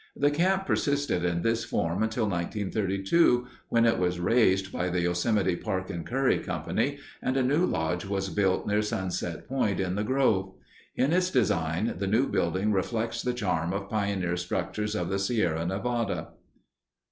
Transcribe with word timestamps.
The 0.15 0.31
camp 0.31 0.65
persisted 0.65 1.23
in 1.23 1.43
this 1.43 1.63
form 1.63 2.01
until 2.01 2.23
1932, 2.27 3.45
when 3.69 3.85
it 3.85 3.99
was 3.99 4.19
razed 4.19 4.71
by 4.71 4.89
the 4.89 5.01
Yosemite 5.01 5.55
Park 5.55 5.91
and 5.91 6.03
Curry 6.03 6.39
Company, 6.39 6.97
and 7.21 7.37
a 7.37 7.43
new 7.43 7.67
lodge 7.67 8.03
was 8.05 8.29
built 8.31 8.65
near 8.65 8.81
Sunset 8.81 9.47
Point 9.47 9.79
in 9.79 9.93
the 9.93 10.03
Grove. 10.03 10.55
In 10.95 11.13
its 11.13 11.29
design 11.29 11.93
the 11.99 12.07
new 12.07 12.27
building 12.27 12.71
reflects 12.71 13.21
the 13.21 13.31
charm 13.35 13.73
of 13.73 13.91
pioneer 13.91 14.37
structures 14.37 14.95
of 14.95 15.09
the 15.09 15.19
Sierra 15.19 15.67
Nevada. 15.67 16.29